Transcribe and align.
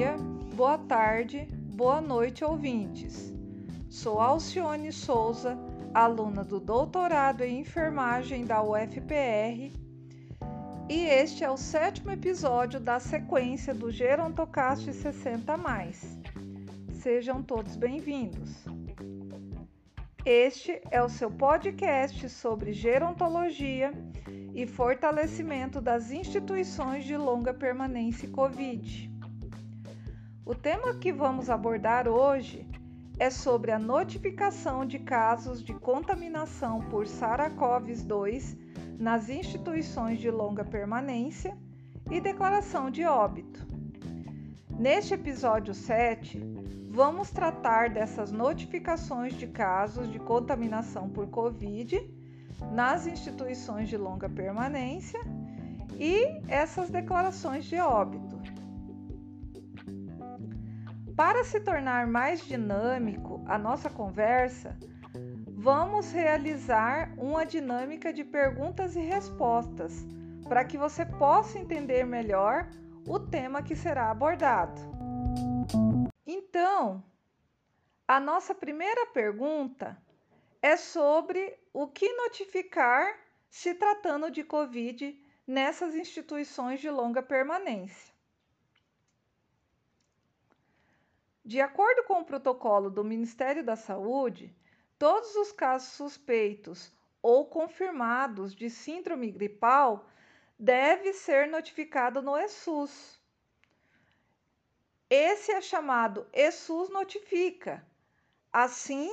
dia, 0.00 0.16
boa 0.54 0.78
tarde, 0.78 1.46
boa 1.52 2.00
noite, 2.00 2.42
ouvintes. 2.42 3.34
Sou 3.90 4.18
Alcione 4.18 4.90
Souza, 4.90 5.58
aluna 5.92 6.42
do 6.42 6.58
doutorado 6.58 7.42
em 7.42 7.60
enfermagem 7.60 8.46
da 8.46 8.62
UFPR, 8.62 9.70
e 10.88 11.04
este 11.04 11.44
é 11.44 11.50
o 11.50 11.56
sétimo 11.58 12.12
episódio 12.12 12.80
da 12.80 12.98
sequência 12.98 13.74
do 13.74 13.90
Gerontocast 13.90 14.90
60. 14.90 15.60
Sejam 16.94 17.42
todos 17.42 17.76
bem-vindos. 17.76 18.64
Este 20.24 20.80
é 20.90 21.02
o 21.02 21.10
seu 21.10 21.30
podcast 21.30 22.26
sobre 22.30 22.72
gerontologia 22.72 23.92
e 24.54 24.66
fortalecimento 24.66 25.78
das 25.78 26.10
instituições 26.10 27.04
de 27.04 27.18
longa 27.18 27.52
permanência 27.52 28.26
Covid. 28.30 29.19
O 30.50 30.54
tema 30.56 30.92
que 30.94 31.12
vamos 31.12 31.48
abordar 31.48 32.08
hoje 32.08 32.66
é 33.20 33.30
sobre 33.30 33.70
a 33.70 33.78
notificação 33.78 34.84
de 34.84 34.98
casos 34.98 35.62
de 35.62 35.72
contaminação 35.72 36.80
por 36.90 37.06
SARS-CoV-2 37.06 38.58
nas 38.98 39.28
instituições 39.28 40.18
de 40.18 40.28
longa 40.28 40.64
permanência 40.64 41.56
e 42.10 42.20
declaração 42.20 42.90
de 42.90 43.04
óbito. 43.04 43.64
Neste 44.76 45.14
episódio 45.14 45.72
7, 45.72 46.42
vamos 46.88 47.30
tratar 47.30 47.88
dessas 47.88 48.32
notificações 48.32 49.34
de 49.34 49.46
casos 49.46 50.10
de 50.10 50.18
contaminação 50.18 51.08
por 51.08 51.28
Covid 51.28 52.12
nas 52.72 53.06
instituições 53.06 53.88
de 53.88 53.96
longa 53.96 54.28
permanência 54.28 55.20
e 55.96 56.42
essas 56.48 56.90
declarações 56.90 57.66
de 57.66 57.76
óbito. 57.76 58.29
Para 61.20 61.44
se 61.44 61.60
tornar 61.60 62.06
mais 62.06 62.46
dinâmico 62.46 63.44
a 63.46 63.58
nossa 63.58 63.90
conversa, 63.90 64.74
vamos 65.48 66.12
realizar 66.12 67.12
uma 67.18 67.44
dinâmica 67.44 68.10
de 68.10 68.24
perguntas 68.24 68.96
e 68.96 69.00
respostas 69.00 69.92
para 70.48 70.64
que 70.64 70.78
você 70.78 71.04
possa 71.04 71.58
entender 71.58 72.06
melhor 72.06 72.70
o 73.06 73.20
tema 73.20 73.62
que 73.62 73.76
será 73.76 74.10
abordado. 74.10 74.80
Então, 76.26 77.04
a 78.08 78.18
nossa 78.18 78.54
primeira 78.54 79.04
pergunta 79.04 80.02
é 80.62 80.74
sobre 80.74 81.54
o 81.70 81.86
que 81.86 82.10
notificar 82.14 83.14
se 83.46 83.74
tratando 83.74 84.30
de 84.30 84.42
Covid 84.42 85.22
nessas 85.46 85.94
instituições 85.94 86.80
de 86.80 86.88
longa 86.88 87.22
permanência. 87.22 88.19
De 91.50 91.60
acordo 91.60 92.04
com 92.04 92.20
o 92.20 92.24
protocolo 92.24 92.88
do 92.88 93.02
Ministério 93.02 93.64
da 93.64 93.74
Saúde, 93.74 94.54
todos 94.96 95.34
os 95.34 95.50
casos 95.50 95.94
suspeitos 95.94 96.92
ou 97.20 97.44
confirmados 97.44 98.54
de 98.54 98.70
síndrome 98.70 99.32
gripal 99.32 100.08
devem 100.56 101.12
ser 101.12 101.48
notificados 101.48 102.22
no 102.22 102.38
ESUS. 102.38 103.20
Esse 105.10 105.50
é 105.50 105.60
chamado 105.60 106.24
ESUS 106.32 106.88
Notifica. 106.88 107.84
Assim, 108.52 109.12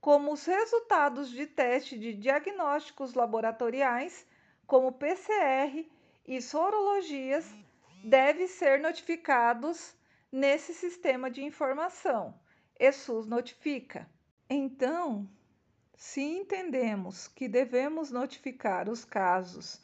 como 0.00 0.32
os 0.32 0.46
resultados 0.46 1.30
de 1.30 1.48
teste 1.48 1.98
de 1.98 2.14
diagnósticos 2.14 3.14
laboratoriais, 3.14 4.24
como 4.68 4.92
PCR 4.92 5.84
e 6.28 6.40
sorologias, 6.40 7.52
devem 8.04 8.46
ser 8.46 8.78
notificados 8.78 10.00
nesse 10.32 10.72
sistema 10.72 11.30
de 11.30 11.44
informação. 11.44 12.34
ESUS 12.80 13.26
notifica. 13.26 14.08
Então, 14.48 15.28
se 15.94 16.22
entendemos 16.22 17.28
que 17.28 17.46
devemos 17.46 18.10
notificar 18.10 18.88
os 18.88 19.04
casos 19.04 19.80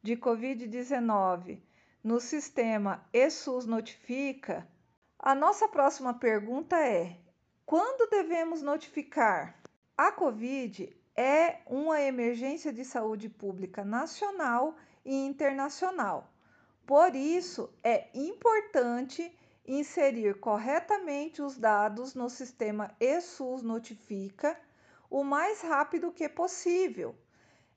de 0.00 0.16
COVID-19 0.16 1.60
no 2.02 2.20
sistema 2.20 3.04
ESUS 3.12 3.66
notifica, 3.66 4.66
a 5.18 5.34
nossa 5.34 5.68
próxima 5.68 6.14
pergunta 6.14 6.76
é: 6.78 7.18
quando 7.66 8.08
devemos 8.08 8.62
notificar? 8.62 9.60
A 9.96 10.12
Covid 10.12 10.96
é 11.16 11.58
uma 11.66 12.00
emergência 12.00 12.72
de 12.72 12.84
saúde 12.84 13.28
pública 13.28 13.84
nacional 13.84 14.76
e 15.04 15.12
internacional. 15.12 16.32
Por 16.86 17.16
isso, 17.16 17.68
é 17.82 18.08
importante 18.14 19.36
inserir 19.68 20.40
corretamente 20.40 21.42
os 21.42 21.58
dados 21.58 22.14
no 22.14 22.30
sistema 22.30 22.90
ESUS 22.98 23.62
Notifica 23.62 24.58
o 25.10 25.22
mais 25.22 25.60
rápido 25.60 26.10
que 26.10 26.26
possível, 26.28 27.14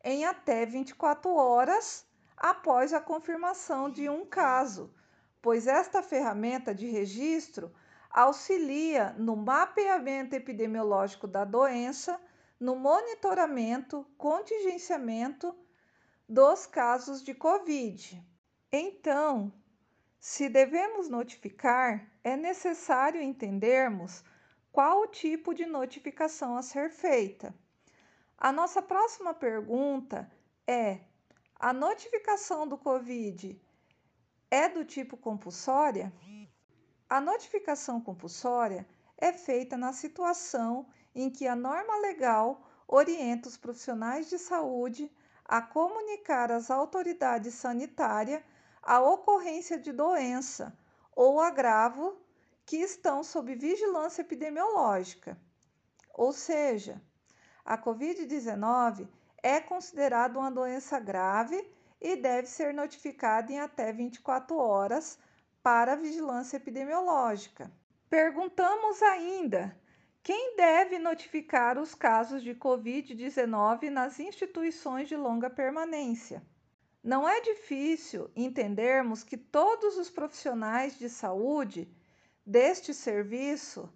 em 0.01 0.25
até 0.25 0.65
24 0.65 1.29
horas 1.33 2.05
após 2.37 2.93
a 2.93 3.01
confirmação 3.01 3.89
de 3.89 4.09
um 4.09 4.25
caso, 4.25 4.93
pois 5.41 5.67
esta 5.67 6.01
ferramenta 6.01 6.73
de 6.73 6.87
registro 6.87 7.71
auxilia 8.09 9.13
no 9.17 9.35
mapeamento 9.35 10.33
epidemiológico 10.33 11.27
da 11.27 11.43
doença, 11.43 12.19
no 12.59 12.75
monitoramento, 12.75 14.05
contingenciamento 14.17 15.53
dos 16.27 16.65
casos 16.65 17.21
de 17.21 17.33
Covid. 17.33 18.25
Então, 18.71 19.51
se 20.21 20.47
devemos 20.47 21.09
notificar, 21.09 22.07
é 22.23 22.37
necessário 22.37 23.19
entendermos 23.19 24.23
qual 24.71 25.01
o 25.01 25.07
tipo 25.07 25.51
de 25.51 25.65
notificação 25.65 26.55
a 26.55 26.61
ser 26.61 26.91
feita. 26.91 27.51
A 28.37 28.51
nossa 28.51 28.83
próxima 28.83 29.33
pergunta 29.33 30.31
é: 30.67 30.99
a 31.55 31.73
notificação 31.73 32.67
do 32.67 32.77
Covid 32.77 33.59
é 34.51 34.69
do 34.69 34.85
tipo 34.85 35.17
compulsória? 35.17 36.13
A 37.09 37.19
notificação 37.19 37.99
compulsória 37.99 38.87
é 39.17 39.33
feita 39.33 39.75
na 39.75 39.91
situação 39.91 40.87
em 41.15 41.31
que 41.31 41.47
a 41.47 41.55
norma 41.55 41.97
legal 41.97 42.61
orienta 42.87 43.49
os 43.49 43.57
profissionais 43.57 44.29
de 44.29 44.37
saúde 44.37 45.11
a 45.43 45.63
comunicar 45.63 46.51
às 46.51 46.69
autoridades 46.69 47.55
sanitárias 47.55 48.43
a 48.81 48.99
ocorrência 49.01 49.77
de 49.77 49.91
doença 49.91 50.77
ou 51.15 51.39
agravo 51.39 52.17
que 52.65 52.77
estão 52.77 53.23
sob 53.23 53.53
vigilância 53.55 54.21
epidemiológica. 54.21 55.37
Ou 56.13 56.31
seja, 56.31 57.01
a 57.63 57.77
Covid-19 57.77 59.07
é 59.43 59.59
considerada 59.59 60.39
uma 60.39 60.51
doença 60.51 60.99
grave 60.99 61.69
e 61.99 62.15
deve 62.15 62.47
ser 62.47 62.73
notificada 62.73 63.51
em 63.51 63.59
até 63.59 63.91
24 63.93 64.55
horas 64.57 65.19
para 65.61 65.95
vigilância 65.95 66.57
epidemiológica. 66.57 67.71
Perguntamos 68.09 69.01
ainda 69.01 69.77
quem 70.23 70.55
deve 70.55 70.99
notificar 70.99 71.77
os 71.77 71.95
casos 71.95 72.43
de 72.43 72.53
Covid-19 72.53 73.89
nas 73.89 74.19
instituições 74.19 75.07
de 75.07 75.15
longa 75.15 75.49
permanência. 75.49 76.43
Não 77.03 77.27
é 77.27 77.41
difícil 77.41 78.29
entendermos 78.35 79.23
que 79.23 79.35
todos 79.35 79.97
os 79.97 80.09
profissionais 80.09 80.97
de 80.99 81.09
saúde 81.09 81.91
deste 82.45 82.93
serviço 82.93 83.91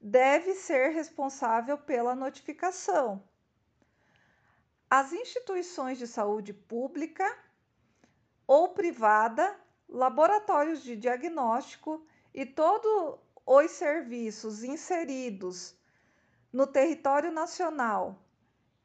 devem 0.00 0.54
ser 0.54 0.90
responsáveis 0.90 1.80
pela 1.86 2.14
notificação. 2.14 3.26
As 4.90 5.12
instituições 5.12 5.98
de 5.98 6.06
saúde 6.06 6.52
pública 6.52 7.26
ou 8.46 8.68
privada 8.74 9.58
laboratórios 9.88 10.82
de 10.82 10.96
diagnóstico 10.96 12.06
e 12.34 12.44
todos 12.44 13.18
os 13.46 13.70
serviços 13.70 14.62
inseridos 14.62 15.74
no 16.52 16.66
território 16.66 17.32
nacional 17.32 18.22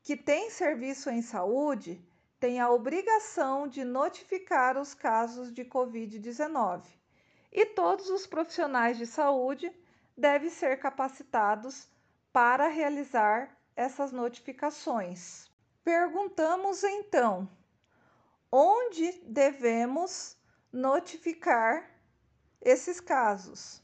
que 0.02 0.16
tem 0.16 0.50
serviço 0.50 1.10
em 1.10 1.22
saúde 1.22 2.02
têm 2.40 2.60
a 2.60 2.70
obrigação 2.70 3.68
de 3.68 3.84
notificar 3.84 4.78
os 4.78 4.94
casos 4.94 5.52
de 5.54 5.66
Covid-19 5.66 6.84
e 7.52 7.66
todos 7.66 8.10
os 8.10 8.26
profissionais 8.26 8.98
de 8.98 9.06
saúde 9.06 9.72
devem 10.16 10.50
ser 10.50 10.80
capacitados 10.80 11.88
para 12.32 12.68
realizar 12.68 13.58
essas 13.76 14.12
notificações. 14.12 15.50
Perguntamos 15.84 16.84
então: 16.84 17.50
onde 18.52 19.12
devemos 19.24 20.38
notificar 20.72 21.90
esses 22.62 23.00
casos. 23.00 23.82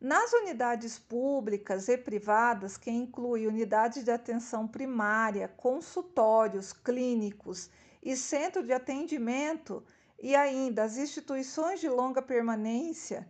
Nas 0.00 0.32
unidades 0.32 0.98
públicas 0.98 1.88
e 1.88 1.96
privadas, 1.96 2.76
que 2.76 2.90
inclui 2.90 3.46
unidades 3.46 4.04
de 4.04 4.10
atenção 4.10 4.68
primária, 4.68 5.48
consultórios 5.48 6.72
clínicos 6.72 7.70
e 8.02 8.14
centro 8.16 8.62
de 8.62 8.72
atendimento, 8.72 9.82
e 10.18 10.34
ainda 10.34 10.84
as 10.84 10.96
instituições 10.96 11.80
de 11.80 11.88
longa 11.88 12.22
permanência, 12.22 13.28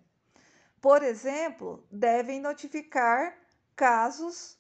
Por 0.81 1.03
exemplo, 1.03 1.85
devem 1.91 2.41
notificar 2.41 3.37
casos 3.75 4.57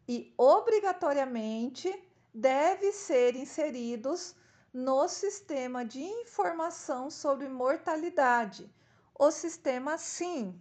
e 0.06 0.32
obrigatoriamente 0.38 1.92
devem 2.32 2.92
ser 2.92 3.34
inseridos 3.34 4.34
no 4.72 5.06
sistema 5.08 5.84
de 5.84 6.00
informação 6.00 7.10
sobre 7.10 7.48
mortalidade, 7.48 8.72
o 9.18 9.30
sistema 9.30 9.98
SIM, 9.98 10.58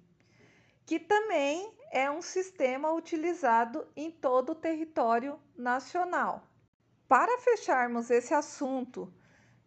que 0.85 0.99
também 0.99 1.73
é 1.91 2.09
um 2.09 2.21
sistema 2.21 2.91
utilizado 2.91 3.87
em 3.95 4.11
todo 4.11 4.51
o 4.51 4.55
território 4.55 5.39
nacional. 5.55 6.47
Para 7.07 7.39
fecharmos 7.39 8.09
esse 8.09 8.33
assunto 8.33 9.13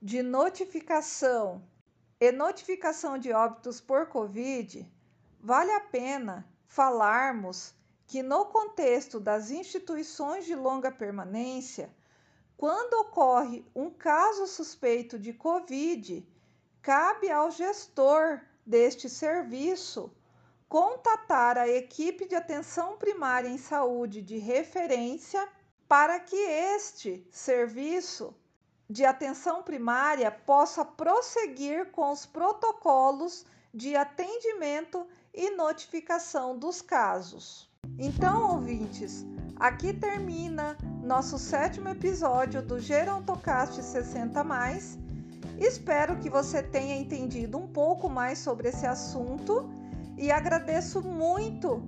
de 0.01 0.23
notificação 0.23 1.63
e 2.21 2.31
notificação 2.33 3.19
de 3.19 3.33
óbitos 3.33 3.81
por 3.81 4.07
Covid, 4.07 4.91
vale 5.41 5.73
a 5.73 5.81
pena 5.81 6.49
falarmos 6.67 7.75
que, 8.07 8.23
no 8.23 8.47
contexto 8.47 9.19
das 9.19 9.51
instituições 9.51 10.45
de 10.45 10.55
longa 10.55 10.91
permanência, 10.91 11.95
quando 12.57 12.95
ocorre 12.95 13.65
um 13.75 13.91
caso 13.91 14.47
suspeito 14.47 15.19
de 15.19 15.33
Covid, 15.33 16.27
cabe 16.81 17.31
ao 17.31 17.51
gestor 17.51 18.41
deste 18.65 19.09
serviço 19.09 20.15
contatar 20.69 21.59
a 21.59 21.69
equipe 21.69 22.27
de 22.27 22.35
atenção 22.35 22.97
primária 22.97 23.49
em 23.49 23.59
saúde 23.59 24.23
de 24.23 24.39
referência 24.39 25.47
para 25.87 26.19
que 26.19 26.37
este 26.37 27.27
serviço 27.31 28.35
de 28.89 29.05
atenção 29.05 29.63
primária 29.63 30.31
possa 30.31 30.85
prosseguir 30.85 31.91
com 31.91 32.13
os 32.13 32.27
protocolos 32.27 33.47
de 33.73 33.97
atendimento 33.97 35.07
e 35.33 35.51
notificação 35.51 36.57
dos 36.59 36.81
casos. 36.81 37.69
Então, 37.99 38.55
ouvintes, 38.55 39.25
aqui 39.57 39.93
termina 39.93 40.77
nosso 41.03 41.39
sétimo 41.39 41.89
episódio 41.89 42.63
do 42.63 42.79
Gerontocast 42.79 43.83
60. 43.83 44.45
Espero 45.59 46.19
que 46.19 46.31
você 46.31 46.63
tenha 46.63 46.97
entendido 46.97 47.59
um 47.59 47.67
pouco 47.67 48.09
mais 48.09 48.39
sobre 48.39 48.69
esse 48.69 48.87
assunto 48.87 49.69
e 50.17 50.31
agradeço 50.31 51.03
muito 51.03 51.83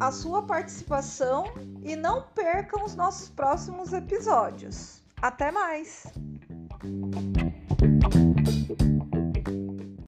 a 0.00 0.10
sua 0.10 0.42
participação 0.42 1.44
e 1.82 1.94
não 1.94 2.22
percam 2.34 2.84
os 2.84 2.94
nossos 2.94 3.28
próximos 3.28 3.92
episódios. 3.92 5.01
Até 5.22 5.52
mais! 5.52 6.12